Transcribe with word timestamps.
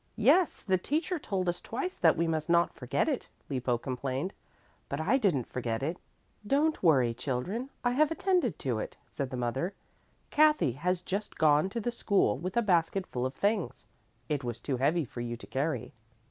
"Yes, 0.17 0.63
the 0.63 0.79
teacher 0.79 1.19
told 1.19 1.47
us 1.47 1.61
twice 1.61 1.95
that 1.99 2.17
we 2.17 2.25
must 2.27 2.49
not 2.49 2.73
forget 2.73 3.07
it," 3.07 3.27
Lippo 3.49 3.77
complained, 3.77 4.33
"but 4.89 4.99
I 4.99 5.19
didn't 5.19 5.45
forget 5.45 5.83
it." 5.83 5.97
"Don't 6.47 6.81
worry, 6.81 7.13
children, 7.13 7.69
I 7.83 7.91
have 7.91 8.09
attended 8.09 8.57
to 8.65 8.79
it," 8.79 8.97
said 9.07 9.29
the 9.29 9.37
mother. 9.37 9.75
"Kathy 10.31 10.71
has 10.71 11.03
just 11.03 11.37
gone 11.37 11.69
to 11.69 11.79
the 11.79 11.91
school 11.91 12.35
with 12.39 12.57
a 12.57 12.63
basket 12.63 13.05
full 13.05 13.27
of 13.27 13.35
things. 13.35 13.85
It 14.27 14.43
was 14.43 14.59
too 14.59 14.77
heavy 14.77 15.05
for 15.05 15.21
you 15.21 15.37
to 15.37 15.45
carry." 15.45 15.93